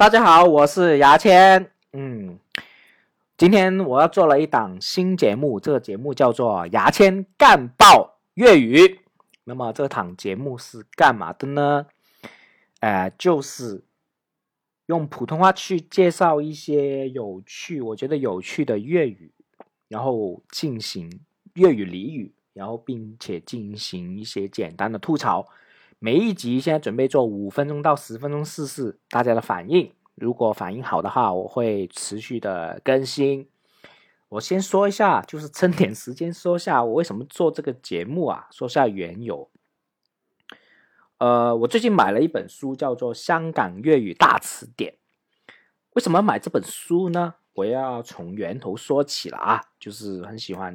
[0.00, 2.38] 大家好，我是牙签，嗯，
[3.36, 8.78] 今天我要做了一档新节目，这个节目叫做《牙签干爆粤语》。
[9.44, 11.84] 那么这档节目是干嘛的呢？
[12.78, 13.84] 呃，就是
[14.86, 19.30] 用普通话去介绍一些有趣，我觉得有趣的粤语，
[19.88, 21.20] 然后进行
[21.56, 25.46] 粤语俚语，然后并且进行一些简单的吐槽。
[26.02, 33.46] 每一集现在准备做五分钟到十分钟试试大家的反应，如果反应好的话，我会持续的更新。
[34.30, 39.50] 我先说一下，就是趁点时间说下我为什么做这个节目啊，说下缘由。
[41.18, 44.92] 呃，我最近买了一本书，叫做《香港粤语大词典》。
[45.92, 47.34] 为什么买这本书呢？
[47.52, 50.74] 我要从源头说起了啊，就是很喜欢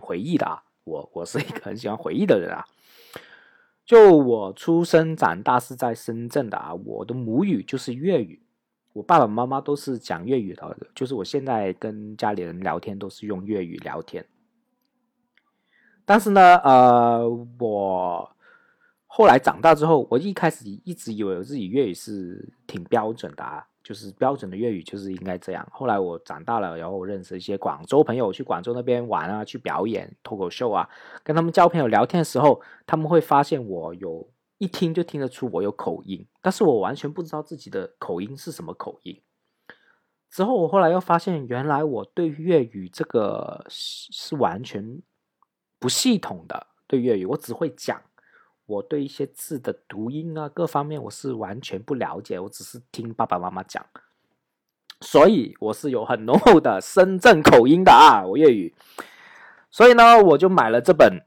[0.00, 2.64] 回忆的啊，我我是一个很喜欢回忆的人啊。
[3.84, 8.40] 就我出生长大是在深圳的啊，我的母语就是粤语，
[8.94, 14.24] 我爸爸妈妈都是讲粤语的，就是我现在跟家里人聊天都是用粤语聊天。
[16.06, 18.36] 但是呢，呃，我
[19.06, 23.42] 后来长大之后，我一开始一直以为我自己粤语是挺标准的。
[23.44, 25.64] 啊，就是标准的粤语，就是应该这样。
[25.70, 30.88] 后来我长大了，然后我认识一些广州朋友，去广州那边玩啊，去表演脱口秀啊，
[31.22, 39.20] 跟他们交朋友聊天的时候，他们会发现我有一听就听得出我有口音，但是我完全不知道自己的口音是什么口音。
[40.30, 45.00] 之后我后来又发现，原来我对粤语这个是完全
[45.78, 48.00] 不系统的，对粤语我只会讲。
[48.66, 53.84] 我对一些字的读音啊，各方面我是完全不了解，我只是听爸爸妈妈讲，
[55.02, 58.74] 所以我是有很浓厚的深圳口音的啊，我粤语，
[59.70, 61.20] 所以呢，我就买了这本，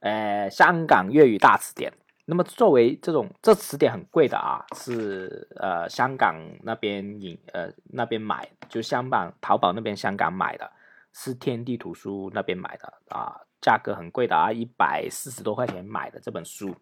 [0.00, 1.92] 呃，香港粤语大词典。
[2.30, 10.70] 那么作为这种这词典很贵的啊，是呃香港那边引呃那边买，就香港淘宝那边香港买的，
[11.14, 13.47] 是天地图书那边买的啊。
[13.60, 16.74] 价格很贵的啊，一百四十多块钱买的这本书，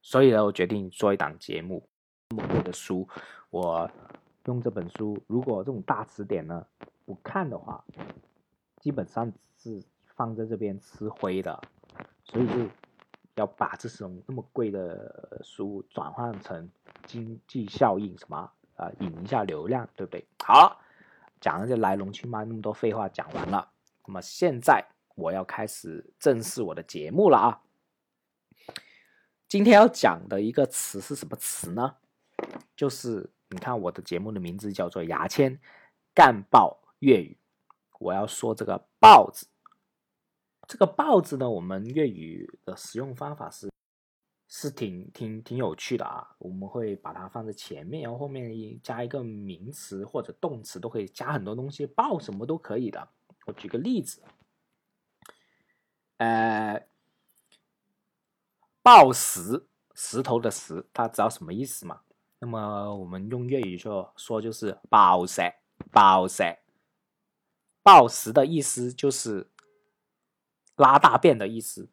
[0.00, 1.88] 所以呢，我决定做一档节目。
[2.30, 3.08] 这么贵的书，
[3.50, 3.88] 我
[4.46, 6.64] 用这本书，如果这种大词典呢
[7.04, 7.84] 不看的话，
[8.78, 9.82] 基本上是
[10.16, 11.60] 放在这边吃灰的。
[12.24, 12.54] 所以就
[13.36, 16.68] 要把这种那么贵的书转换成
[17.06, 20.24] 经济效应，什么啊，引一下流量，对不对？
[20.44, 20.80] 好，
[21.40, 23.68] 讲了这来龙去脉，那么多废话讲完了，
[24.06, 24.84] 那么现在。
[25.16, 27.62] 我要开始正式我的节目了啊！
[29.48, 31.96] 今天要讲的一个词是什么词呢？
[32.76, 35.58] 就是你看我的节目的名字叫做《牙签
[36.14, 37.36] 干爆粤语》，
[37.98, 39.46] 我要说这个“爆”字。
[40.68, 43.70] 这个“爆”字呢，我们粤语的使用方法是
[44.48, 46.36] 是挺挺挺有趣的啊！
[46.38, 53.08] 我们会把它放在前面，然后后面加一个名词或者动词，都可以加很多东西，爆什么都可以的。
[53.46, 54.20] 我举个例子。
[56.18, 56.82] 呃，
[58.82, 62.00] 暴石石头的石，他知道什么意思吗？
[62.38, 65.42] 那么我们用粤语说说就是“暴食
[65.90, 66.42] 暴食。
[67.82, 69.48] 暴石”的意思就是
[70.76, 71.88] 拉大便的意思，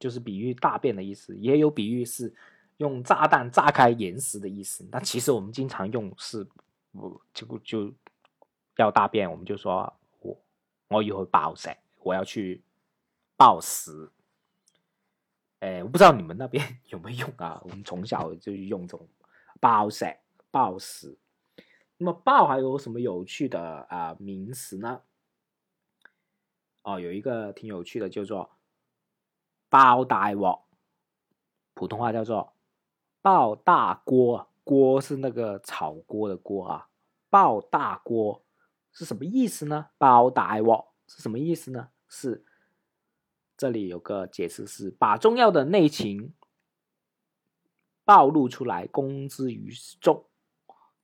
[0.00, 1.36] 就是比喻大便的意思。
[1.38, 2.34] 也有比喻是
[2.78, 4.86] 用炸弹炸开岩石的意思。
[4.90, 6.46] 那其实我们经常用是，
[6.92, 7.92] 不就就
[8.76, 10.36] 要大便，我们就说，我
[10.88, 11.68] 我以后“暴食，
[12.00, 12.60] 我要去。
[13.36, 14.12] 报食，
[15.58, 17.60] 哎，我不知道你们那边 有没有用啊？
[17.64, 19.08] 我们从小就用这种
[19.60, 20.16] 包食、
[20.52, 21.18] 报食。
[21.96, 25.02] 那么报还有什么有趣的啊名词呢？
[26.82, 28.56] 哦，有一个挺有趣的，叫做
[29.68, 30.66] 包大锅，
[31.74, 32.54] 普通话叫做
[33.22, 36.88] 爆大锅，锅是那个炒锅的锅啊。
[37.30, 38.44] 爆大锅
[38.92, 39.88] 是什么意思呢？
[39.98, 41.90] 包大锅是什么意思呢？
[42.06, 42.44] 是。
[43.56, 46.34] 这里有个解释是把重要的内情
[48.04, 50.26] 暴露出来，公之于众。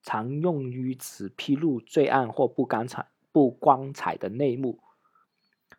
[0.03, 4.83] 常用于此披露罪案或不光彩、不光彩的内幕。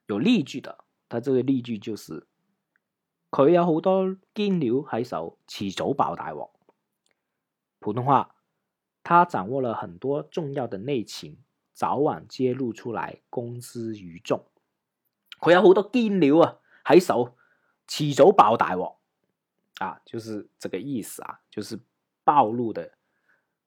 [0.06, 2.28] 有例句的，它这个例句就是：
[3.32, 6.52] 佢有好多奸牛喺手，迟早爆大镬。
[7.80, 8.36] 普通话，
[9.04, 11.40] 他掌握了很多重要的内情，
[11.74, 14.46] 早晚揭露出来，公之于众。
[15.40, 16.61] 佢有好多奸牛啊！
[16.92, 17.38] 白手
[17.88, 19.00] 起早包大我
[19.80, 21.80] 啊，就是这个意思啊，就是
[22.26, 22.98] 暴露的，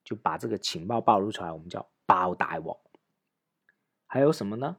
[0.05, 2.79] 就把这个情报暴露出来，我们叫包大我。
[4.07, 4.77] 还有什么呢？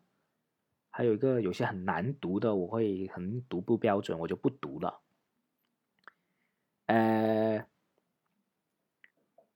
[0.92, 5.00] 还有一个有些很难读的，我会很读不标准，我就不读了。
[6.86, 7.66] 呃，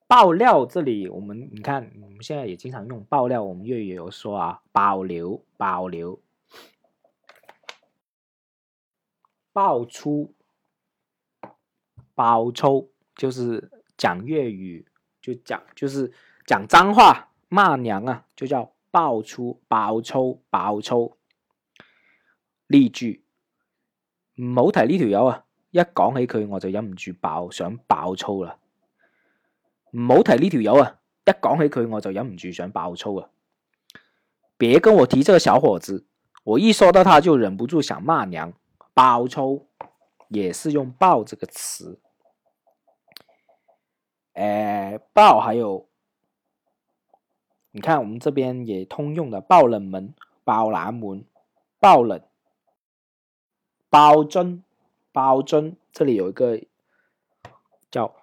[0.08, 6.20] 爆料这里，我们你看，我们现在也经常用爆料，我们粤语有说啊，保留保留。
[9.52, 10.34] 爆粗、
[12.14, 14.86] 爆粗，就是讲粤语，
[15.22, 16.12] 就讲就是
[16.46, 21.18] 讲脏话、骂娘啊，就叫爆粗、爆粗、爆粗。
[22.68, 23.24] 例句：
[24.36, 28.58] 唔好提呢条友啊，一讲起佢我就忍唔住爆想爆粗啦。
[29.92, 33.30] 唔好提呢条友啊，一讲起佢我就忍唔住想爆粗啊。
[34.58, 36.06] 别跟我提这个小伙子，
[36.44, 38.54] 我一说到他就忍不住想骂娘。
[39.02, 39.66] 包抽
[40.28, 42.02] 也是用“包”这个词，
[44.34, 45.88] 哎，爆还有，
[47.72, 50.14] 你看我们这边也通用的，爆冷门、
[50.44, 51.24] 爆南门、
[51.80, 52.20] 爆冷、
[53.90, 54.62] 包尊、
[55.14, 56.60] 包尊，这里有一个
[57.90, 58.14] 叫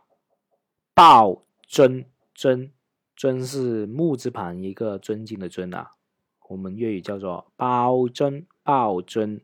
[0.93, 2.70] 爆尊尊，
[3.17, 5.93] 尊是木字旁一个尊敬的尊啊，
[6.49, 9.40] 我们粤语叫做包尊、包尊。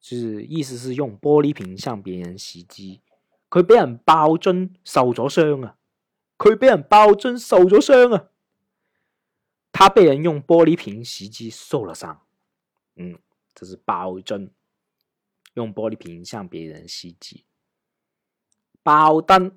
[0.00, 3.00] 是意思是用玻璃瓶向别人袭击，
[3.50, 5.76] 佢俾人爆樽受咗伤啊！
[6.38, 8.28] 佢俾人爆樽受咗伤啊！
[9.72, 12.18] 他被人用玻璃瓶袭击，受了伤。
[12.96, 13.18] 嗯，
[13.54, 14.50] 这是爆樽，
[15.54, 17.44] 用玻璃瓶向别人袭击。
[18.82, 19.56] 爆灯，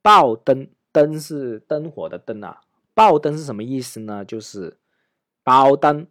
[0.00, 2.60] 爆灯，灯是灯火的灯啊！
[2.94, 4.22] 爆灯是什么意思呢？
[4.24, 4.76] 就是
[5.42, 6.06] 爆灯。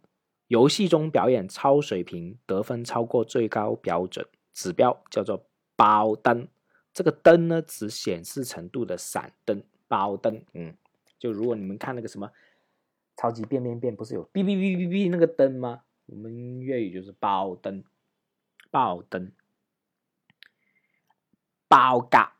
[0.48, 5.44] 游戏中表演超水平，得分超过最高标准指标，叫做
[5.76, 6.48] 包灯。
[6.92, 9.62] 这个灯呢，只显示程度的闪灯。
[9.86, 10.76] 包灯，嗯，
[11.18, 12.30] 就如果你们看那个什么
[13.16, 15.80] 超级变变变，不是有哔哔哔哔哔那个灯吗？
[16.06, 17.82] 我们粤语就是包灯，
[18.70, 19.32] 包灯，
[21.68, 22.36] 包嘎，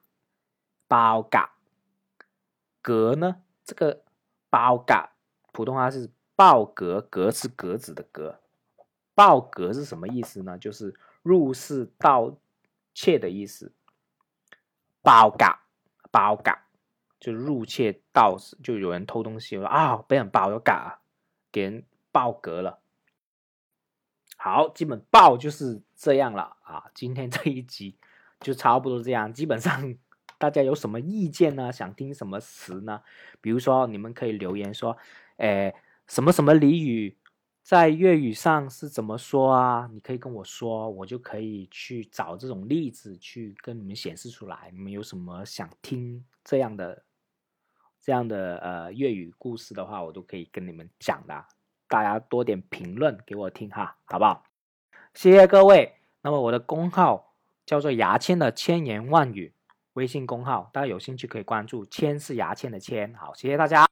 [0.86, 1.54] 包嘎，
[2.82, 3.40] 格呢？
[3.64, 4.02] 这个
[4.50, 5.14] 包嘎，
[5.52, 6.10] 普通话是。
[6.38, 8.38] 爆格，格是格子的格。
[9.12, 10.56] 爆格是什么意思呢？
[10.56, 10.94] 就是
[11.24, 12.36] 入室盗
[12.94, 13.72] 窃的意思。
[15.02, 15.64] 包嘎，
[16.12, 16.66] 包嘎，
[17.18, 19.56] 就入窃盗，就有人偷东西。
[19.56, 21.00] 我说啊，被人爆了嘎，
[21.50, 21.82] 给人
[22.12, 22.78] 爆格了。
[24.36, 26.84] 好，基本爆就是这样了啊。
[26.94, 27.96] 今天这一集
[28.38, 29.34] 就差不多这样。
[29.34, 29.96] 基本上
[30.38, 31.72] 大家有什么意见呢？
[31.72, 33.02] 想听什么词呢？
[33.40, 34.96] 比如说，你们可以留言说，
[35.38, 35.74] 诶。
[36.08, 37.14] 什么什么俚语，
[37.62, 39.88] 在粤语上是怎么说啊？
[39.92, 44.70] 你可以跟我说，我就可以去找这种例子去跟你们显示出来。
[44.72, 47.02] 你们有什么想听这样的、
[48.00, 51.44] 这样的呃粤语故事的话，我都可以跟你们讲的。
[51.86, 54.44] 大家多点评论给我听哈，好不好？
[55.14, 55.94] 谢谢各位。
[56.22, 57.34] 那么我的公号
[57.66, 59.52] 叫做牙签的千言万语，
[59.92, 61.84] 微信公号，大家有兴趣可以关注。
[61.84, 63.14] 千是牙签的千。
[63.14, 63.88] 好，谢谢大家。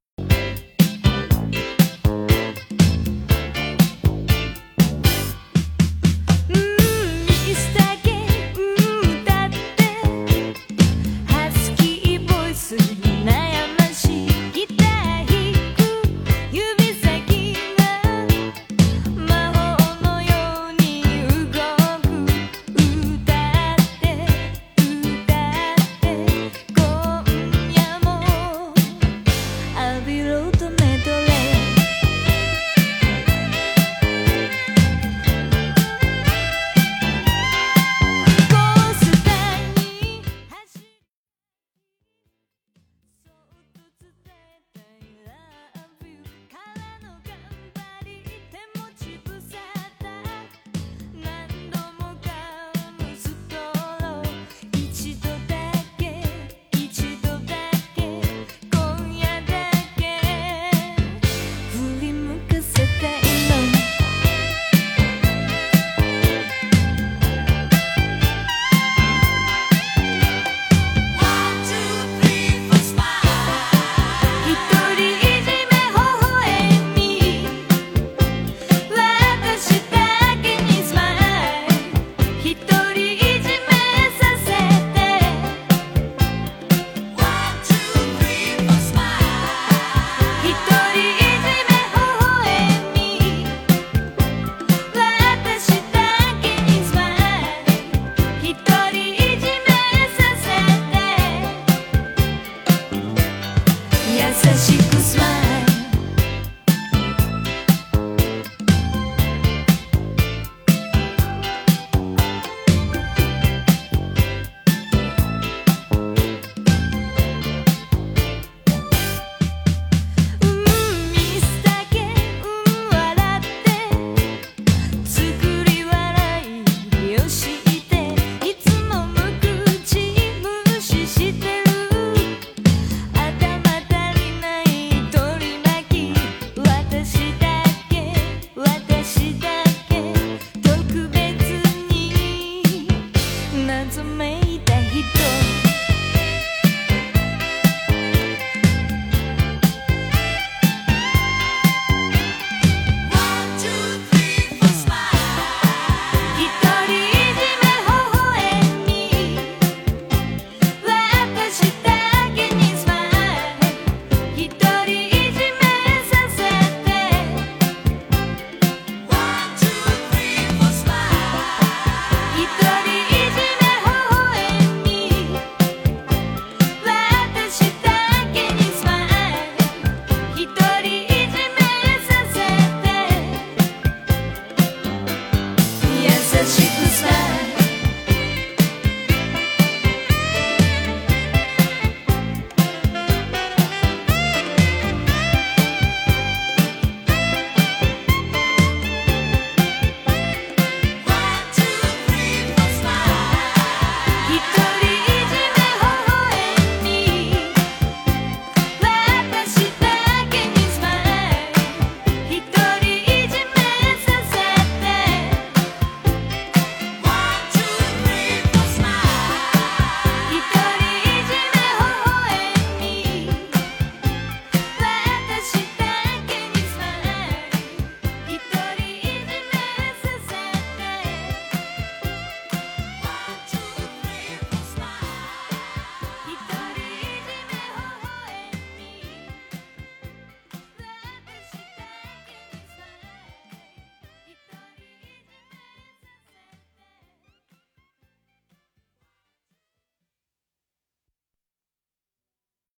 [186.49, 186.76] she